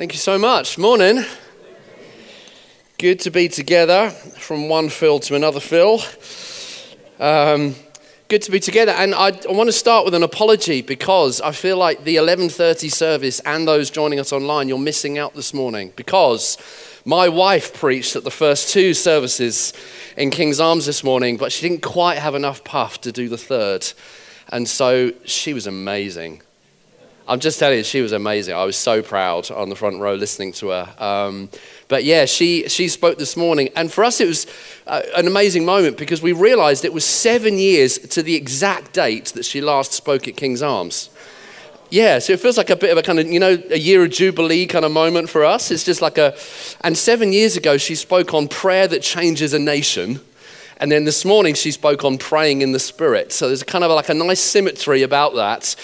[0.00, 0.78] Thank you so much.
[0.78, 1.26] Morning.
[2.96, 6.00] Good to be together from one Phil to another Phil.
[7.18, 7.74] Um,
[8.28, 11.52] good to be together, and I, I want to start with an apology because I
[11.52, 15.92] feel like the 11:30 service and those joining us online, you're missing out this morning
[15.96, 16.56] because
[17.04, 19.74] my wife preached at the first two services
[20.16, 23.36] in King's Arms this morning, but she didn't quite have enough puff to do the
[23.36, 23.86] third,
[24.48, 26.40] and so she was amazing.
[27.30, 28.56] I'm just telling you, she was amazing.
[28.56, 30.94] I was so proud on the front row listening to her.
[30.98, 31.48] Um,
[31.86, 33.68] but yeah, she, she spoke this morning.
[33.76, 34.48] And for us, it was
[34.88, 39.26] uh, an amazing moment because we realized it was seven years to the exact date
[39.26, 41.08] that she last spoke at King's Arms.
[41.88, 44.02] Yeah, so it feels like a bit of a kind of, you know, a year
[44.04, 45.70] of Jubilee kind of moment for us.
[45.70, 46.36] It's just like a,
[46.80, 50.20] and seven years ago, she spoke on prayer that changes a nation.
[50.78, 53.32] And then this morning, she spoke on praying in the Spirit.
[53.32, 55.76] So there's kind of like a nice symmetry about that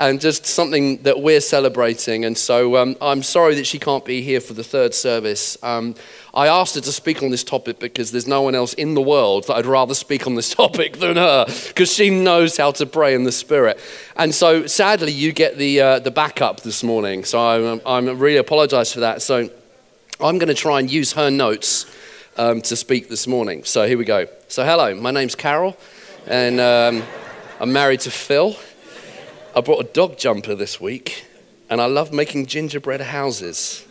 [0.00, 2.24] and just something that we're celebrating.
[2.24, 5.62] And so um, I'm sorry that she can't be here for the third service.
[5.62, 5.94] Um,
[6.32, 9.02] I asked her to speak on this topic because there's no one else in the
[9.02, 12.86] world that I'd rather speak on this topic than her because she knows how to
[12.86, 13.78] pray in the Spirit.
[14.16, 17.24] And so sadly, you get the, uh, the backup this morning.
[17.24, 19.20] So I'm, I'm really apologize for that.
[19.20, 19.50] So
[20.18, 21.84] I'm going to try and use her notes
[22.38, 23.64] um, to speak this morning.
[23.64, 24.26] So here we go.
[24.48, 25.76] So, hello, my name's Carol,
[26.26, 27.02] and um,
[27.60, 28.56] I'm married to Phil.
[29.54, 31.24] I brought a dog jumper this week,
[31.68, 33.84] and I love making gingerbread houses.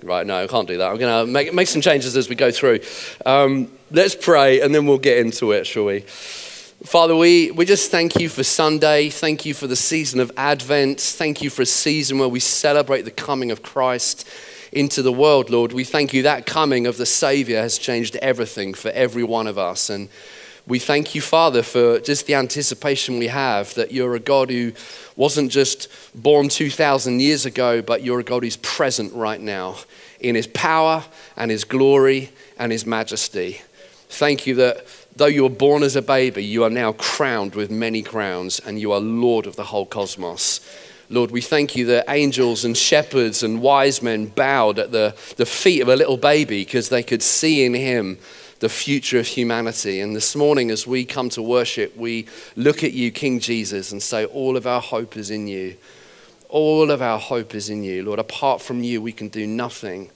[0.00, 0.90] Right, no, I can't do that.
[0.90, 2.80] I'm going to make, make some changes as we go through.
[3.26, 6.00] Um, let's pray, and then we'll get into it, shall we?
[6.00, 9.10] Father, we, we just thank you for Sunday.
[9.10, 11.00] Thank you for the season of Advent.
[11.00, 14.28] Thank you for a season where we celebrate the coming of Christ
[14.72, 15.72] into the world, Lord.
[15.72, 19.58] We thank you that coming of the Savior has changed everything for every one of
[19.58, 19.90] us.
[19.90, 20.08] And
[20.66, 24.72] we thank you, Father, for just the anticipation we have that you're a God who
[25.16, 29.76] wasn't just born 2,000 years ago, but you're a God who's present right now
[30.20, 31.04] in his power
[31.36, 33.60] and his glory and his majesty.
[34.08, 37.70] Thank you that though you were born as a baby, you are now crowned with
[37.70, 40.60] many crowns and you are Lord of the whole cosmos.
[41.10, 45.44] Lord, we thank you that angels and shepherds and wise men bowed at the, the
[45.44, 48.18] feet of a little baby because they could see in him
[48.62, 50.00] the future of humanity.
[50.00, 54.00] And this morning, as we come to worship, we look at you, King Jesus, and
[54.00, 55.76] say, All of our hope is in you.
[56.48, 58.04] All of our hope is in you.
[58.04, 60.12] Lord, apart from you, we can do nothing.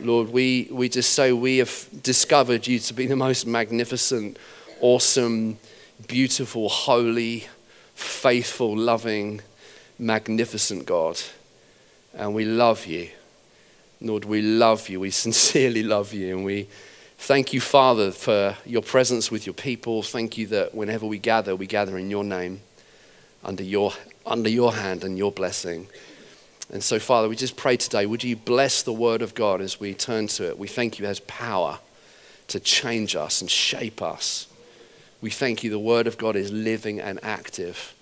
[0.00, 4.36] Lord, we, we just say we have discovered you to be the most magnificent,
[4.82, 5.58] awesome,
[6.06, 7.46] beautiful, holy,
[7.94, 9.40] faithful, loving,
[9.98, 11.18] magnificent God.
[12.12, 13.08] And we love you.
[14.02, 15.00] Lord, we love you.
[15.00, 16.36] We sincerely love you.
[16.36, 16.68] And we
[17.18, 20.02] Thank you, Father, for your presence with your people.
[20.02, 22.60] Thank you that whenever we gather, we gather in your name,
[23.44, 23.92] under your,
[24.24, 25.88] under your hand and your blessing.
[26.72, 29.78] And so, Father, we just pray today, would you bless the word of God as
[29.78, 30.58] we turn to it?
[30.58, 31.80] We thank you has power
[32.46, 34.46] to change us and shape us.
[35.20, 37.94] We thank you the word of God is living and active.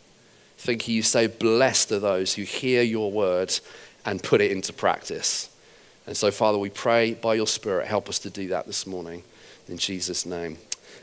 [0.59, 3.59] Thank you, you say, blessed are those who hear your word
[4.05, 5.49] and put it into practice.
[6.07, 9.23] And so, Father, we pray by your Spirit, help us to do that this morning.
[9.69, 10.59] In Jesus' name.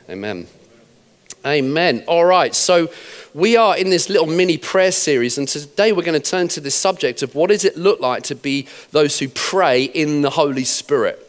[0.08, 0.46] Amen.
[1.46, 2.02] Amen.
[2.06, 2.90] All right, so
[3.34, 6.60] we are in this little mini prayer series, and today we're going to turn to
[6.60, 10.30] this subject of what does it look like to be those who pray in the
[10.30, 11.20] Holy Spirit.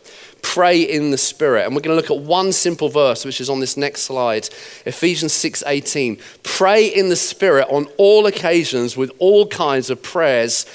[0.41, 1.65] Pray in the Spirit.
[1.65, 4.47] And we're going to look at one simple verse, which is on this next slide
[4.85, 6.17] Ephesians 6 18.
[6.43, 10.65] Pray in the Spirit on all occasions with all kinds of prayers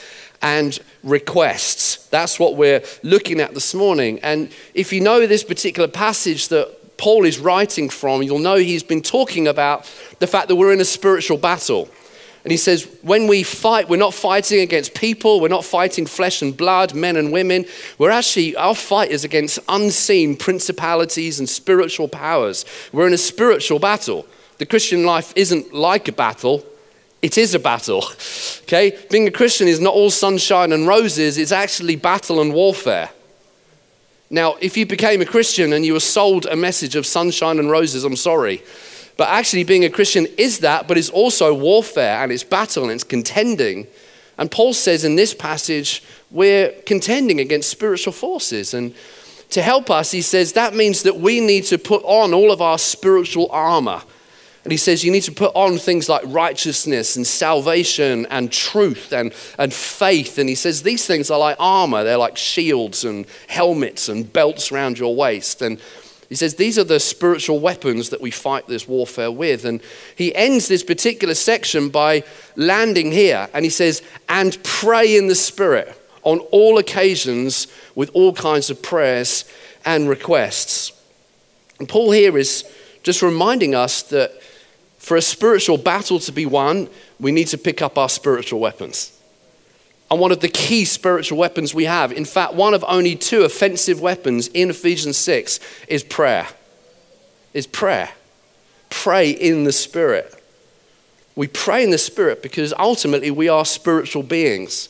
[0.43, 2.09] and requests.
[2.09, 4.21] That's what we're looking at this morning.
[4.23, 8.83] And if you know this particular passage that Paul is writing from, you'll know he's
[8.83, 11.89] been talking about the fact that we're in a spiritual battle.
[12.43, 16.41] And he says, when we fight, we're not fighting against people, we're not fighting flesh
[16.41, 17.67] and blood, men and women.
[17.99, 22.65] We're actually, our fight is against unseen principalities and spiritual powers.
[22.93, 24.27] We're in a spiritual battle.
[24.57, 26.65] The Christian life isn't like a battle,
[27.23, 28.05] it is a battle.
[28.71, 28.97] Okay?
[29.11, 33.11] Being a Christian is not all sunshine and roses, it's actually battle and warfare.
[34.31, 37.69] Now, if you became a Christian and you were sold a message of sunshine and
[37.69, 38.63] roses, I'm sorry.
[39.17, 42.93] But actually, being a Christian is that, but it's also warfare and it's battle and
[42.93, 43.89] it's contending.
[44.39, 48.73] And Paul says in this passage, we're contending against spiritual forces.
[48.73, 48.95] And
[49.51, 52.63] to help us, he says that means that we need to put on all of
[52.63, 54.01] our spiritual armor
[54.63, 59.13] and he says you need to put on things like righteousness and salvation and truth
[59.13, 60.37] and, and faith.
[60.37, 64.71] And he says these things are like armor, they're like shields and helmets and belts
[64.71, 65.63] around your waist.
[65.63, 65.81] And
[66.29, 69.65] he says these are the spiritual weapons that we fight this warfare with.
[69.65, 69.81] And
[70.15, 72.23] he ends this particular section by
[72.55, 78.35] landing here and he says, and pray in the Spirit on all occasions with all
[78.35, 79.47] kinds of prayers
[79.87, 80.93] and requests.
[81.79, 82.71] And Paul here is
[83.03, 84.33] just reminding us that
[84.99, 86.89] for a spiritual battle to be won,
[87.19, 89.17] we need to pick up our spiritual weapons.
[90.11, 93.43] And one of the key spiritual weapons we have, in fact, one of only two
[93.43, 96.49] offensive weapons in Ephesians 6 is prayer.
[97.55, 98.11] Is prayer.
[98.91, 100.35] Pray in the Spirit.
[101.37, 104.89] We pray in the Spirit because ultimately we are spiritual beings.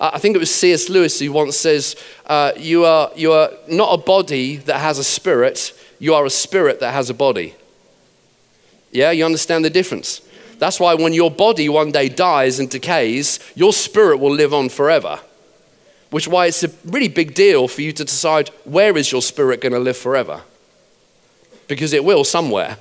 [0.00, 0.88] Uh, I think it was C.S.
[0.88, 1.96] Lewis who once says,
[2.26, 6.30] uh, you, are, you are not a body that has a spirit, you are a
[6.30, 7.54] spirit that has a body.
[8.92, 10.22] Yeah, you understand the difference?
[10.58, 14.68] That's why when your body one day dies and decays, your spirit will live on
[14.68, 15.20] forever.
[16.10, 19.22] Which is why it's a really big deal for you to decide where is your
[19.22, 20.42] spirit going to live forever.
[21.68, 22.78] Because it will somewhere.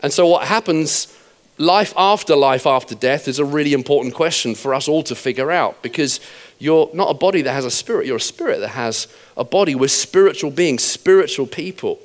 [0.00, 1.06] And so what happens
[1.58, 5.50] life after life after death is a really important question for us all to figure
[5.50, 6.20] out because
[6.58, 9.74] you're not a body that has a spirit, you're a spirit that has a body.
[9.74, 11.98] We're spiritual beings, spiritual people.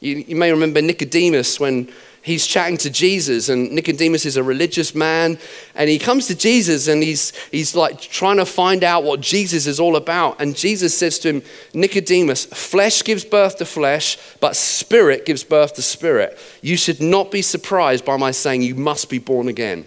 [0.00, 1.90] You, you may remember Nicodemus when
[2.22, 5.38] he's chatting to Jesus, and Nicodemus is a religious man,
[5.74, 9.66] and he comes to Jesus and he's, he's like trying to find out what Jesus
[9.66, 10.40] is all about.
[10.40, 11.42] And Jesus says to him,
[11.74, 16.38] Nicodemus, flesh gives birth to flesh, but spirit gives birth to spirit.
[16.62, 19.86] You should not be surprised by my saying you must be born again.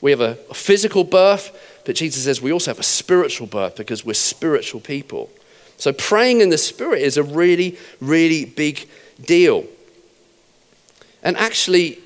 [0.00, 3.76] We have a, a physical birth, but Jesus says we also have a spiritual birth
[3.76, 5.30] because we're spiritual people.
[5.76, 8.88] So praying in the Spirit is a really, really big
[9.20, 9.64] deal.
[11.22, 11.98] And actually,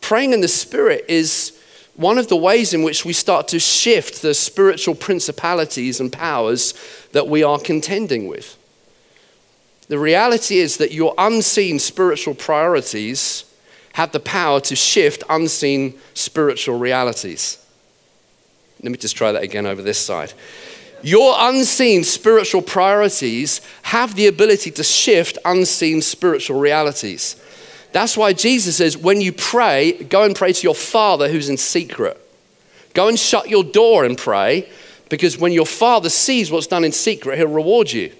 [0.00, 1.58] praying in the Spirit is
[1.96, 6.74] one of the ways in which we start to shift the spiritual principalities and powers
[7.12, 8.56] that we are contending with.
[9.88, 13.44] The reality is that your unseen spiritual priorities
[13.94, 17.58] have the power to shift unseen spiritual realities.
[18.82, 20.34] Let me just try that again over this side.
[21.02, 27.34] Your unseen spiritual priorities have the ability to shift unseen spiritual realities.
[27.92, 31.56] That's why Jesus says, when you pray, go and pray to your Father who's in
[31.56, 32.20] secret.
[32.94, 34.68] Go and shut your door and pray,
[35.08, 38.12] because when your Father sees what's done in secret, he'll reward you.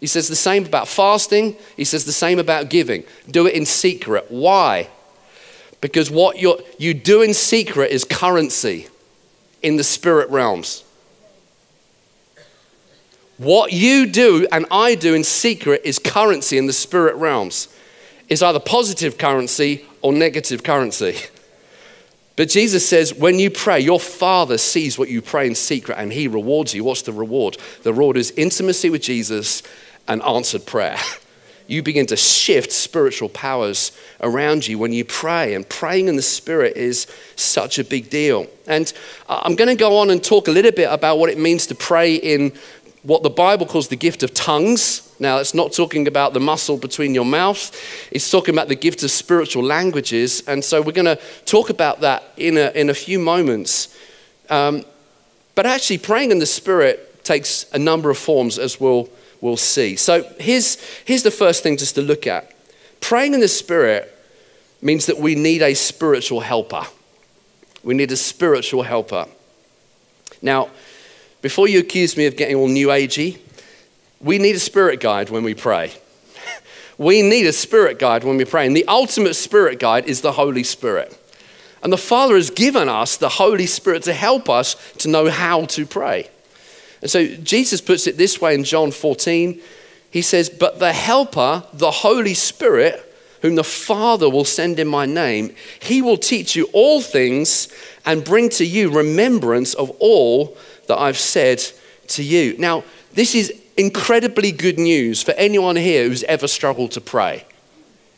[0.00, 3.04] He says the same about fasting, he says the same about giving.
[3.30, 4.26] Do it in secret.
[4.28, 4.88] Why?
[5.80, 8.88] Because what you you do in secret is currency
[9.62, 10.84] in the spirit realms.
[13.36, 17.68] What you do and I do in secret is currency in the spirit realms.
[18.28, 21.16] It's either positive currency or negative currency.
[22.36, 26.12] But Jesus says, when you pray, your Father sees what you pray in secret and
[26.12, 26.84] He rewards you.
[26.84, 27.56] What's the reward?
[27.82, 29.62] The reward is intimacy with Jesus
[30.06, 30.98] and answered prayer.
[31.68, 33.92] You begin to shift spiritual powers
[34.22, 38.46] around you when you pray, and praying in the Spirit is such a big deal.
[38.66, 38.90] And
[39.28, 41.74] I'm going to go on and talk a little bit about what it means to
[41.74, 42.54] pray in
[43.08, 45.10] what the Bible calls the gift of tongues.
[45.18, 47.74] Now, it's not talking about the muscle between your mouth,
[48.12, 50.46] it's talking about the gift of spiritual languages.
[50.46, 53.96] And so we're going to talk about that in a, in a few moments.
[54.50, 54.84] Um,
[55.54, 59.08] but actually, praying in the Spirit takes a number of forms, as we'll,
[59.40, 59.96] we'll see.
[59.96, 60.76] So here's,
[61.06, 62.52] here's the first thing just to look at
[63.00, 64.14] praying in the Spirit
[64.82, 66.84] means that we need a spiritual helper.
[67.82, 69.28] We need a spiritual helper.
[70.42, 70.68] Now,
[71.40, 73.38] before you accuse me of getting all new agey,
[74.20, 75.92] we need a spirit guide when we pray.
[76.98, 78.66] we need a spirit guide when we pray.
[78.66, 81.16] And the ultimate spirit guide is the Holy Spirit.
[81.82, 85.64] And the Father has given us the Holy Spirit to help us to know how
[85.66, 86.28] to pray.
[87.00, 89.60] And so Jesus puts it this way in John 14.
[90.10, 93.04] He says, But the Helper, the Holy Spirit,
[93.42, 97.68] whom the Father will send in my name, he will teach you all things
[98.04, 100.56] and bring to you remembrance of all
[100.88, 101.62] that I've said
[102.08, 102.56] to you.
[102.58, 107.44] Now, this is incredibly good news for anyone here who's ever struggled to pray.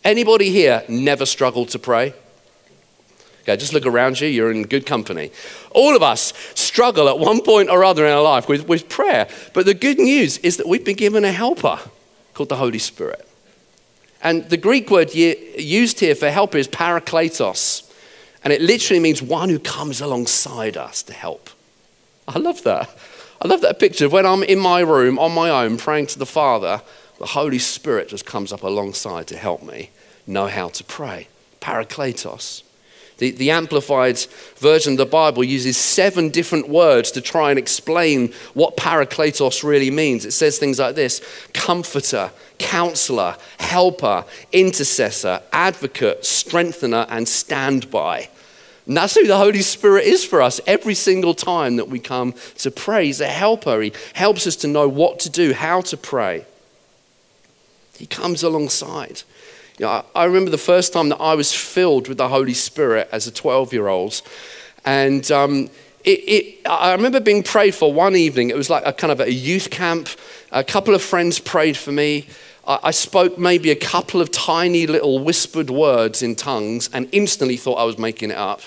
[0.03, 2.15] Anybody here never struggled to pray?
[3.43, 5.31] Okay, just look around you, you're in good company.
[5.73, 9.29] All of us struggle at one point or other in our life with, with prayer.
[9.53, 11.79] But the good news is that we've been given a helper
[12.35, 13.27] called the Holy Spirit.
[14.23, 17.91] And the Greek word used here for helper is parakletos.
[18.45, 21.51] And it literally means one who comes alongside us to help.
[22.29, 22.91] I love that.
[23.43, 26.19] I love that picture of when I'm in my room on my own praying to
[26.19, 26.83] the Father,
[27.19, 29.91] the Holy Spirit just comes up alongside to help me
[30.27, 31.29] know how to pray.
[31.61, 32.63] Parakletos.
[33.21, 34.19] The, the amplified
[34.57, 39.91] version of the Bible uses seven different words to try and explain what parakletos really
[39.91, 40.25] means.
[40.25, 41.21] It says things like this
[41.53, 48.31] comforter, counselor, helper, intercessor, advocate, strengthener, and standby.
[48.87, 52.35] And that's who the Holy Spirit is for us every single time that we come
[52.59, 53.07] to pray.
[53.07, 53.81] He's a helper.
[53.81, 56.47] He helps us to know what to do, how to pray.
[57.99, 59.23] He comes alongside.
[59.79, 63.09] You know, I remember the first time that I was filled with the Holy Spirit
[63.13, 64.21] as a 12 year old.
[64.85, 65.71] And um,
[66.05, 68.51] it, it, I remember being prayed for one evening.
[68.51, 70.09] It was like a kind of a youth camp.
[70.51, 72.27] A couple of friends prayed for me.
[72.67, 77.77] I, spoke maybe a couple of tiny little whispered words in tongues and instantly thought
[77.77, 78.61] I was making it up.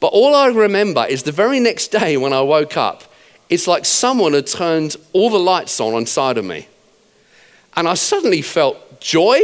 [0.00, 3.04] But all I remember is the very next day when I woke up,
[3.48, 6.66] it's like someone had turned all the lights on inside of me.
[7.76, 9.38] And I suddenly felt joy.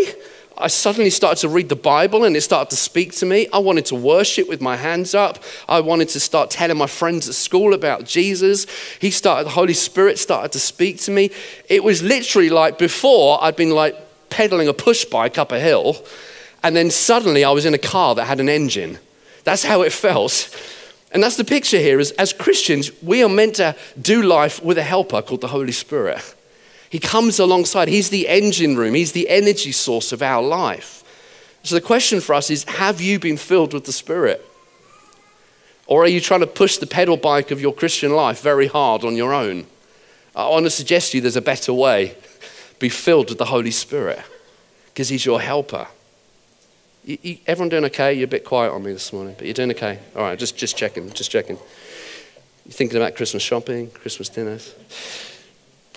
[0.61, 3.47] I suddenly started to read the Bible and it started to speak to me.
[3.53, 5.39] I wanted to worship with my hands up.
[5.69, 8.67] I wanted to start telling my friends at school about Jesus.
[9.01, 11.31] He started, the Holy Spirit started to speak to me.
[11.69, 13.97] It was literally like before I'd been like
[14.31, 16.05] pedaling a push bike up a hill,
[16.63, 18.99] and then suddenly I was in a car that had an engine.
[19.45, 20.51] That's how it felt.
[21.13, 24.77] And that's the picture here is as Christians, we are meant to do life with
[24.77, 26.35] a helper called the Holy Spirit.
[26.91, 27.89] He comes alongside.
[27.89, 31.05] He's the engine room, He's the energy source of our life.
[31.63, 34.45] So the question for us is have you been filled with the Spirit?
[35.87, 39.05] Or are you trying to push the pedal bike of your Christian life very hard
[39.05, 39.67] on your own?
[40.37, 42.15] I want to suggest to you there's a better way.
[42.79, 44.21] Be filled with the Holy Spirit
[44.87, 45.89] because He's your helper.
[47.05, 48.13] You, you, everyone doing okay?
[48.13, 49.99] You're a bit quiet on me this morning, but you're doing okay.
[50.15, 51.57] All right, just, just checking, just checking.
[51.57, 54.75] You're thinking about Christmas shopping, Christmas dinners?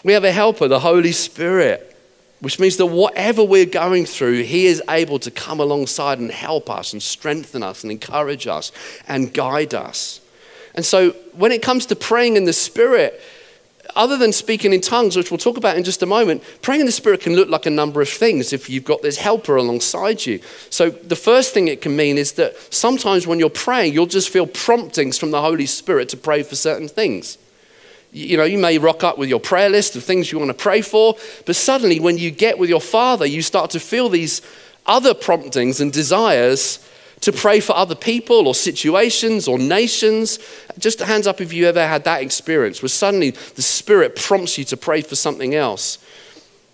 [0.04, 1.96] We have a helper, the Holy Spirit,
[2.40, 6.70] which means that whatever we're going through, He is able to come alongside and help
[6.70, 8.72] us and strengthen us and encourage us
[9.08, 10.22] and guide us.
[10.74, 13.22] And so when it comes to praying in the Spirit,
[13.96, 16.86] other than speaking in tongues, which we'll talk about in just a moment, praying in
[16.86, 20.26] the Spirit can look like a number of things if you've got this helper alongside
[20.26, 20.40] you.
[20.70, 24.30] So, the first thing it can mean is that sometimes when you're praying, you'll just
[24.30, 27.38] feel promptings from the Holy Spirit to pray for certain things.
[28.12, 30.54] You know, you may rock up with your prayer list of things you want to
[30.54, 31.16] pray for,
[31.46, 34.42] but suddenly when you get with your Father, you start to feel these
[34.86, 36.86] other promptings and desires
[37.22, 40.40] to pray for other people or situations or nations.
[40.78, 44.66] Just hands up if you ever had that experience where suddenly the Spirit prompts you
[44.66, 45.98] to pray for something else.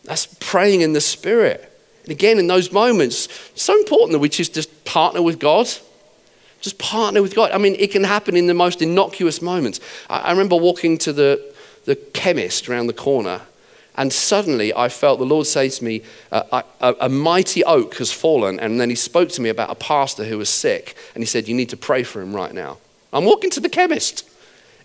[0.06, 1.72] That's praying in the Spirit.
[2.04, 5.70] And again, in those moments, it's so important that we just, just partner with God.
[6.62, 7.52] Just partner with God.
[7.52, 9.80] I mean, it can happen in the most innocuous moments.
[10.10, 11.54] I, I remember walking to the,
[11.86, 13.42] the chemist around the corner,
[13.96, 18.60] and suddenly I felt the Lord say to me, a, a mighty oak has fallen.
[18.60, 21.48] And then he spoke to me about a pastor who was sick, and he said,
[21.48, 22.78] You need to pray for him right now.
[23.12, 24.30] I'm walking to the chemist.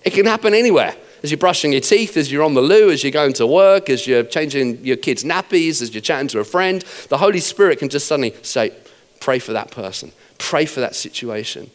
[0.05, 0.95] It can happen anywhere.
[1.23, 3.89] As you're brushing your teeth, as you're on the loo, as you're going to work,
[3.89, 7.79] as you're changing your kids' nappies, as you're chatting to a friend, the Holy Spirit
[7.79, 8.73] can just suddenly say,
[9.21, 10.11] Pray for that person
[10.43, 11.71] pray for that situation.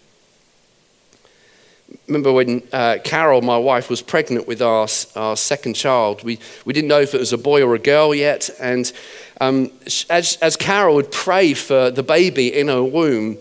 [2.08, 6.74] Remember when uh, Carol, my wife, was pregnant with our, our second child, we, we
[6.74, 8.50] didn't know if it was a boy or a girl yet.
[8.60, 8.92] And
[9.40, 9.72] um,
[10.10, 13.38] as, as Carol would pray for the baby in her womb,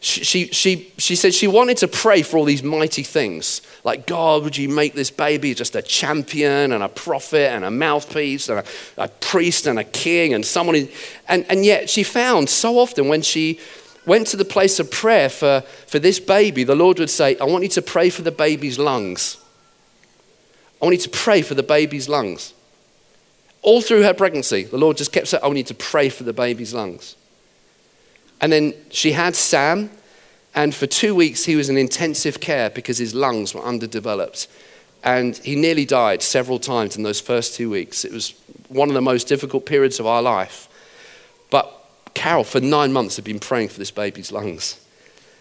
[0.00, 3.62] she, she, she said she wanted to pray for all these mighty things.
[3.82, 7.70] Like, God, would you make this baby just a champion and a prophet and a
[7.70, 8.64] mouthpiece and a,
[9.04, 10.88] a priest and a king and someone?
[11.28, 13.58] And, and yet she found so often when she
[14.06, 17.44] went to the place of prayer for, for this baby, the Lord would say, I
[17.44, 19.36] want you to pray for the baby's lungs.
[20.80, 22.54] I want you to pray for the baby's lungs.
[23.62, 26.22] All through her pregnancy, the Lord just kept saying, I want you to pray for
[26.22, 27.16] the baby's lungs.
[28.40, 29.90] And then she had Sam,
[30.54, 34.46] and for two weeks he was in intensive care because his lungs were underdeveloped.
[35.02, 38.04] And he nearly died several times in those first two weeks.
[38.04, 38.34] It was
[38.68, 40.68] one of the most difficult periods of our life.
[42.16, 44.80] Carol, for nine months, had been praying for this baby's lungs.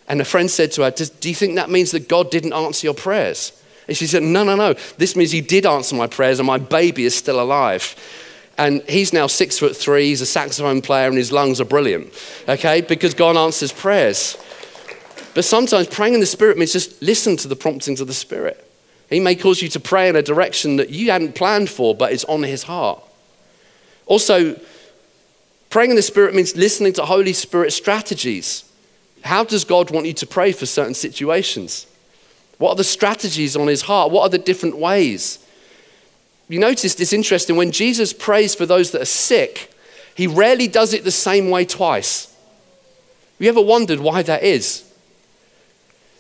[0.08, 2.86] And a friend said to her, Do you think that means that God didn't answer
[2.86, 3.60] your prayers?
[3.88, 4.74] And she said, No, no, no.
[4.98, 7.96] This means He did answer my prayers, and my baby is still alive.
[8.58, 12.14] And he's now six foot three, he's a saxophone player, and his lungs are brilliant,
[12.48, 12.82] okay?
[12.82, 14.38] Because God answers prayers.
[15.34, 18.62] But sometimes praying in the Spirit means just listen to the promptings of the Spirit.
[19.10, 22.14] He may cause you to pray in a direction that you hadn't planned for, but
[22.14, 23.04] it's on His heart.
[24.06, 24.58] Also,
[25.76, 28.64] Praying in the Spirit means listening to Holy Spirit strategies.
[29.26, 31.86] How does God want you to pray for certain situations?
[32.60, 34.10] What are the strategies on his heart?
[34.10, 35.46] What are the different ways?
[36.48, 39.70] You notice it's interesting when Jesus prays for those that are sick,
[40.16, 42.28] he rarely does it the same way twice.
[42.28, 44.90] Have you ever wondered why that is?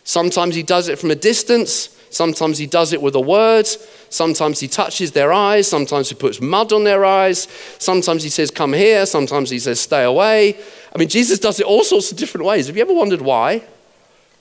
[0.03, 3.67] Sometimes he does it from a distance, Sometimes he does it with a word.
[3.67, 5.67] Sometimes he touches their eyes.
[5.67, 7.49] Sometimes he puts mud on their eyes.
[7.77, 9.05] Sometimes he says, Come here.
[9.05, 10.55] Sometimes he says, Stay away.
[10.95, 12.67] I mean, Jesus does it all sorts of different ways.
[12.67, 13.65] Have you ever wondered why?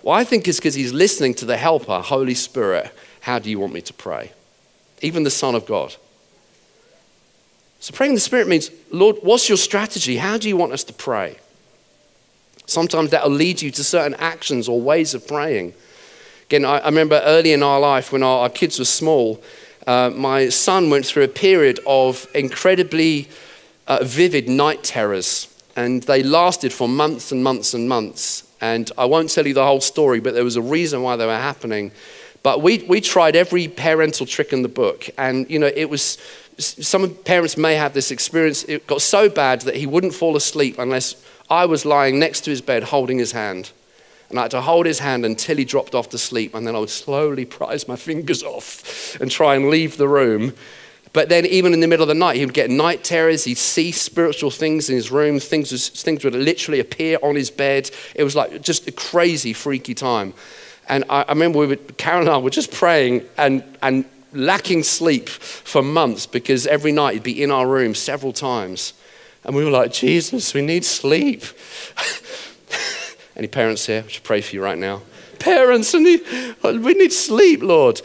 [0.04, 2.92] Well, I think it's because he's listening to the helper, Holy Spirit.
[3.22, 4.30] How do you want me to pray?
[5.02, 5.96] Even the Son of God.
[7.80, 10.18] So praying in the Spirit means, Lord, what's your strategy?
[10.18, 11.38] How do you want us to pray?
[12.66, 15.74] Sometimes that'll lead you to certain actions or ways of praying.
[16.44, 19.42] Again, I, I remember early in our life when our, our kids were small,
[19.86, 23.28] uh, my son went through a period of incredibly
[23.86, 25.48] uh, vivid night terrors.
[25.76, 28.44] And they lasted for months and months and months.
[28.60, 31.26] And I won't tell you the whole story, but there was a reason why they
[31.26, 31.90] were happening.
[32.42, 35.08] But we, we tried every parental trick in the book.
[35.18, 36.18] And, you know, it was
[36.58, 38.64] some parents may have this experience.
[38.64, 41.16] It got so bad that he wouldn't fall asleep unless
[41.50, 43.72] I was lying next to his bed holding his hand.
[44.30, 46.54] And I had to hold his hand until he dropped off to sleep.
[46.54, 50.54] And then I would slowly prise my fingers off and try and leave the room.
[51.12, 53.44] But then, even in the middle of the night, he would get night terrors.
[53.44, 55.38] He'd see spiritual things in his room.
[55.38, 57.88] Things, was, things would literally appear on his bed.
[58.16, 60.34] It was like just a crazy, freaky time.
[60.88, 64.82] And I, I remember we would, Karen and I were just praying and, and lacking
[64.82, 68.92] sleep for months because every night he'd be in our room several times.
[69.44, 71.44] And we were like, Jesus, we need sleep.
[73.36, 74.04] Any parents here?
[74.06, 75.02] I should pray for you right now.
[75.38, 76.20] Parents, we
[76.62, 78.00] need sleep, Lord.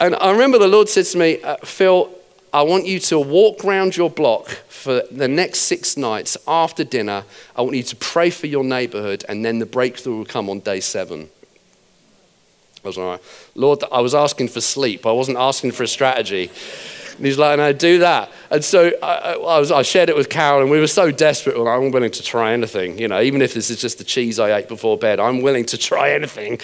[0.00, 2.10] And I remember the Lord said to me, uh, Phil,
[2.52, 7.24] I want you to walk around your block for the next six nights after dinner.
[7.56, 10.60] I want you to pray for your neighborhood, and then the breakthrough will come on
[10.60, 11.30] day seven.
[12.84, 13.22] I was like,
[13.54, 15.06] Lord, I was asking for sleep.
[15.06, 16.50] I wasn't asking for a strategy.
[17.16, 18.30] And he's like, no, do that.
[18.50, 21.56] And so I, I, was, I shared it with Carol, and we were so desperate.
[21.56, 22.98] Well, I'm willing to try anything.
[22.98, 25.64] You know, even if this is just the cheese I ate before bed, I'm willing
[25.66, 26.60] to try anything.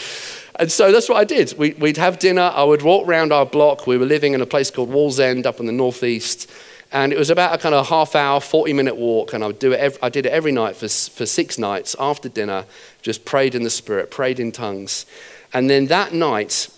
[0.57, 1.54] And so that's what I did.
[1.57, 2.52] We, would have dinner.
[2.54, 3.87] I would walk around our block.
[3.87, 6.50] We were living in a place called Wallsend up in the northeast.
[6.92, 9.33] And it was about a kind of half hour, 40 minute walk.
[9.33, 11.95] And I, would do it every, I did it every night for, for six nights
[11.99, 12.66] after dinner,
[13.00, 15.07] just prayed in the Spirit, prayed in tongues.
[15.52, 16.69] And then that night,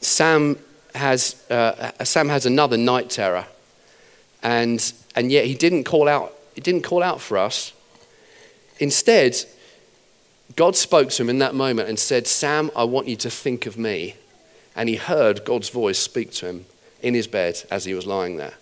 [0.00, 0.58] Sam
[0.98, 3.46] has, uh, Sam has another night terror.
[4.42, 7.72] And, and yet he didn't call out, he didn't call out for us.
[8.78, 9.36] Instead,
[10.56, 13.66] God spoke to him in that moment and said, Sam, I want you to think
[13.66, 14.16] of me.
[14.76, 16.66] And he heard God's voice speak to him
[17.02, 18.54] in his bed as he was lying there.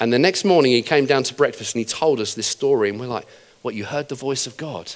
[0.00, 2.90] And the next morning, he came down to breakfast and he told us this story.
[2.90, 3.26] And we're like,
[3.62, 4.92] What, you heard the voice of God?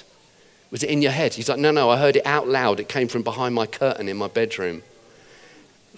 [0.71, 1.35] Was it in your head?
[1.35, 2.79] He's like, No, no, I heard it out loud.
[2.79, 4.83] It came from behind my curtain in my bedroom.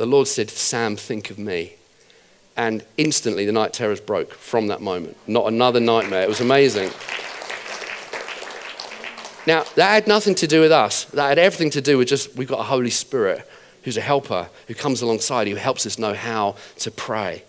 [0.02, 1.74] The Lord said, Sam, think of me.
[2.58, 5.16] And instantly the night terrors broke from that moment.
[5.28, 6.24] Not another nightmare.
[6.24, 6.90] It was amazing.
[9.46, 11.06] Now, that had nothing to do with us.
[11.06, 13.48] That had everything to do with just we've got a Holy Spirit
[13.84, 17.44] who's a helper, who comes alongside, who helps us know how to pray.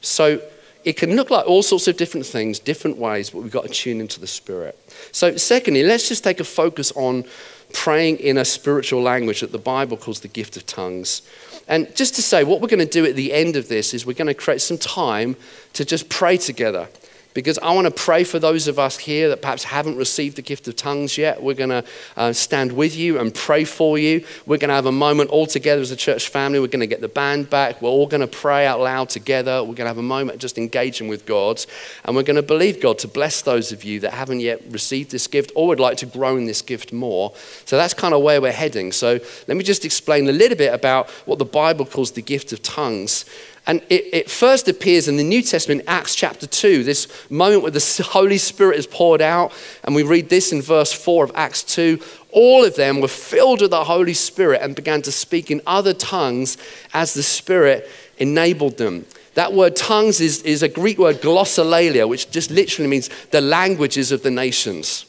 [0.00, 0.42] So
[0.82, 3.72] it can look like all sorts of different things, different ways, but we've got to
[3.72, 4.76] tune into the Spirit.
[5.12, 7.26] So, secondly, let's just take a focus on
[7.72, 11.22] praying in a spiritual language that the Bible calls the gift of tongues.
[11.68, 14.04] And just to say, what we're going to do at the end of this is
[14.04, 15.36] we're going to create some time
[15.74, 16.88] to just pray together
[17.34, 20.42] because I want to pray for those of us here that perhaps haven't received the
[20.42, 21.42] gift of tongues yet.
[21.42, 21.84] We're going to
[22.16, 24.24] uh, stand with you and pray for you.
[24.46, 26.60] We're going to have a moment all together as a church family.
[26.60, 27.80] We're going to get the band back.
[27.80, 29.60] We're all going to pray out loud together.
[29.60, 31.64] We're going to have a moment just engaging with God.
[32.04, 35.10] And we're going to believe God to bless those of you that haven't yet received
[35.10, 37.32] this gift or would like to grow in this gift more.
[37.64, 38.92] So that's kind of where we're heading.
[38.92, 39.18] So
[39.48, 42.62] let me just explain a little bit about what the Bible calls the gift of
[42.62, 43.24] tongues.
[43.66, 47.70] And it, it, first appears in the New Testament, Acts chapter 2, this moment where
[47.70, 49.52] the Holy Spirit is poured out.
[49.84, 52.00] And we read this in verse 4 of Acts 2.
[52.32, 55.94] All of them were filled with the Holy Spirit and began to speak in other
[55.94, 56.56] tongues
[56.92, 59.06] as the Spirit enabled them.
[59.34, 64.10] That word tongues is, is a Greek word glossolalia, which just literally means the languages
[64.10, 65.06] of the nations.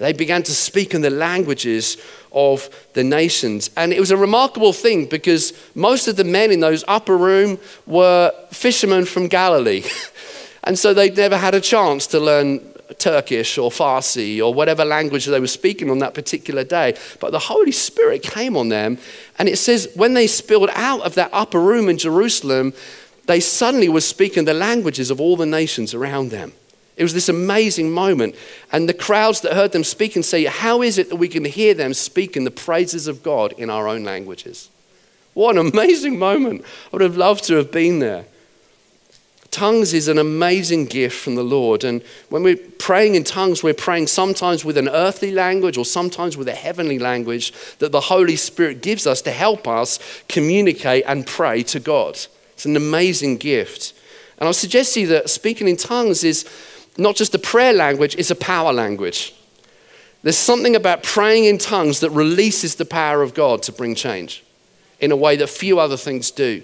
[0.00, 1.98] They began to speak in the languages
[2.32, 3.68] of the nations.
[3.76, 7.58] And it was a remarkable thing because most of the men in those upper room
[7.86, 9.84] were fishermen from Galilee.
[10.64, 12.60] and so they'd never had a chance to learn
[12.98, 16.96] Turkish or Farsi or whatever language they were speaking on that particular day.
[17.20, 18.96] But the Holy Spirit came on them.
[19.38, 22.72] And it says when they spilled out of that upper room in Jerusalem,
[23.26, 26.54] they suddenly were speaking the languages of all the nations around them.
[26.96, 28.34] It was this amazing moment.
[28.72, 31.44] And the crowds that heard them speak and say, How is it that we can
[31.44, 34.68] hear them speaking the praises of God in our own languages?
[35.34, 36.62] What an amazing moment.
[36.62, 38.26] I would have loved to have been there.
[39.50, 41.82] Tongues is an amazing gift from the Lord.
[41.82, 46.36] And when we're praying in tongues, we're praying sometimes with an earthly language or sometimes
[46.36, 49.98] with a heavenly language that the Holy Spirit gives us to help us
[50.28, 52.14] communicate and pray to God.
[52.52, 53.92] It's an amazing gift.
[54.38, 56.48] And I'll suggest to you that speaking in tongues is
[57.00, 59.34] not just a prayer language, it's a power language.
[60.22, 64.44] There's something about praying in tongues that releases the power of God to bring change
[65.00, 66.62] in a way that few other things do.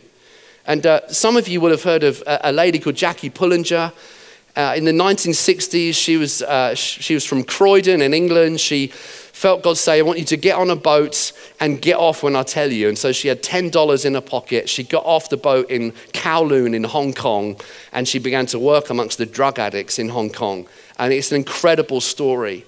[0.66, 3.92] And uh, some of you will have heard of a, a lady called Jackie Pullinger.
[4.54, 8.60] Uh, in the 1960s, she was, uh, she was from Croydon in England.
[8.60, 8.92] She
[9.36, 12.34] felt God say, I want you to get on a boat and get off when
[12.34, 12.88] I tell you.
[12.88, 14.66] And so she had $10 in her pocket.
[14.66, 17.60] She got off the boat in Kowloon in Hong Kong
[17.92, 20.66] and she began to work amongst the drug addicts in Hong Kong.
[20.98, 22.64] And it's an incredible story.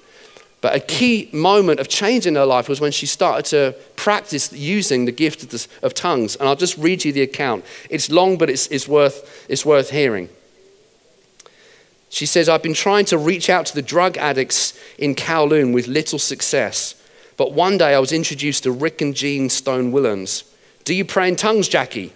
[0.60, 4.52] But a key moment of change in her life was when she started to practice
[4.52, 6.36] using the gift of, the, of tongues.
[6.36, 7.64] And I'll just read you the account.
[7.88, 10.28] It's long, but it's, it's, worth, it's worth hearing.
[12.10, 15.86] She says, I've been trying to reach out to the drug addicts in Kowloon with
[15.86, 16.94] little success.
[17.36, 20.44] But one day I was introduced to Rick and Jean Stone Willans.
[20.84, 22.12] Do you pray in tongues, Jackie?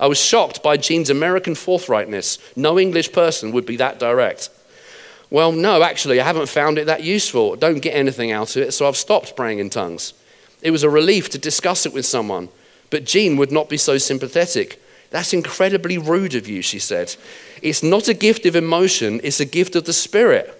[0.00, 2.38] I was shocked by Jean's American forthrightness.
[2.56, 4.50] No English person would be that direct.
[5.30, 7.56] Well, no, actually, I haven't found it that useful.
[7.56, 10.14] Don't get anything out of it, so I've stopped praying in tongues.
[10.62, 12.48] It was a relief to discuss it with someone,
[12.90, 14.82] but Jean would not be so sympathetic.
[15.10, 17.16] That's incredibly rude of you, she said.
[17.62, 20.54] It's not a gift of emotion, it's a gift of the Spirit.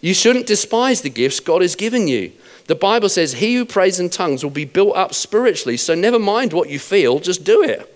[0.00, 2.32] You shouldn't despise the gifts God has given you.
[2.66, 6.18] The Bible says, He who prays in tongues will be built up spiritually, so never
[6.18, 7.88] mind what you feel, just do it.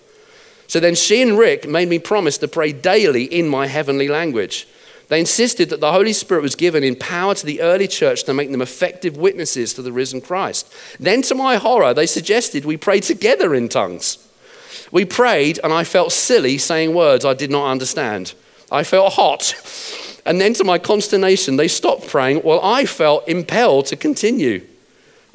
[0.68, 4.66] So then she and Rick made me promise to pray daily in my heavenly language.
[5.08, 8.34] They insisted that the Holy Spirit was given in power to the early church to
[8.34, 10.72] make them effective witnesses to the risen Christ.
[10.98, 14.25] Then, to my horror, they suggested we pray together in tongues.
[14.92, 18.34] We prayed, and I felt silly saying words I did not understand.
[18.70, 19.54] I felt hot.
[20.24, 24.66] And then, to my consternation, they stopped praying while I felt impelled to continue.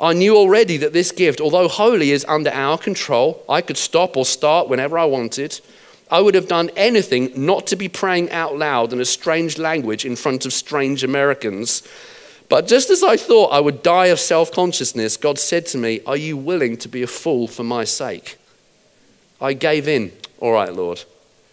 [0.02, 3.44] I knew already that this gift, although holy, is under our control.
[3.48, 5.62] I could stop or start whenever I wanted.
[6.10, 10.04] I would have done anything not to be praying out loud in a strange language
[10.04, 11.88] in front of strange Americans.
[12.50, 16.02] But just as I thought I would die of self consciousness, God said to me,
[16.06, 18.38] Are you willing to be a fool for my sake?
[19.42, 20.12] I gave in.
[20.40, 21.04] All right, Lord.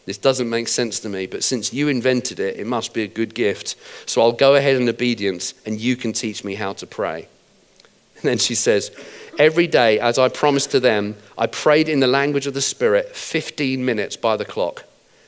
[0.05, 3.09] This doesn't make sense to me, but since you invented it, it must be a
[3.09, 3.77] good gift.
[4.07, 7.29] So I'll go ahead in obedience, and you can teach me how to pray.
[8.15, 8.91] And then she says,
[9.39, 13.15] Every day, as I promised to them, I prayed in the language of the Spirit
[13.15, 14.85] 15 minutes by the clock.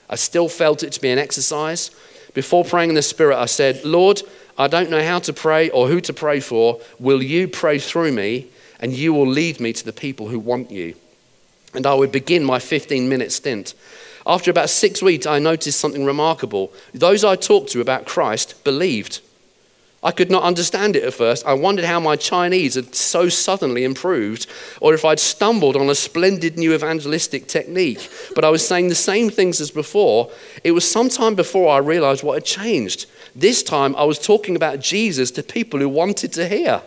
[0.09, 1.91] I still felt it to be an exercise.
[2.35, 4.23] Before praying in the Spirit, I said, Lord,
[4.59, 6.81] I don't know how to pray or who to pray for.
[6.99, 8.49] Will you pray through me
[8.81, 10.95] and you will lead me to the people who want you?
[11.75, 13.75] And I would begin my 15 minute stint.
[14.27, 16.73] After about six weeks, I noticed something remarkable.
[16.93, 19.21] Those I talked to about Christ believed.
[20.03, 21.47] I could not understand it at first.
[21.47, 24.47] I wondered how my Chinese had so suddenly improved,
[24.81, 28.09] or if I'd stumbled on a splendid new evangelistic technique.
[28.35, 30.31] But I was saying the same things as before.
[30.65, 33.07] It was sometime before I realized what had changed.
[33.37, 36.83] This time I was talking about Jesus to people who wanted to hear.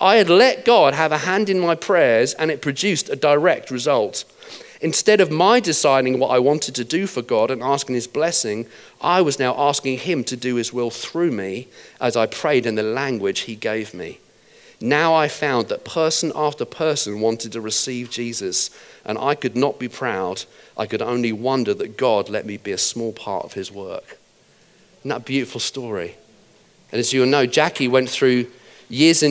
[0.00, 3.70] I had let God have a hand in my prayers, and it produced a direct
[3.70, 4.24] result.
[4.80, 8.66] Instead of my deciding what I wanted to do for God and asking His blessing,
[9.00, 11.66] I was now asking Him to do His will through me
[12.00, 14.20] as I prayed in the language He gave me.
[14.80, 18.70] Now I found that person after person wanted to receive Jesus,
[19.04, 20.44] and I could not be proud.
[20.76, 24.18] I could only wonder that God let me be a small part of His work.
[25.00, 26.14] Isn't that beautiful story?
[26.92, 28.46] And as you'll know, Jackie went through
[28.88, 29.26] years and